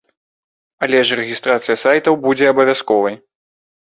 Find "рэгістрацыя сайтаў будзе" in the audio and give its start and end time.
1.19-2.45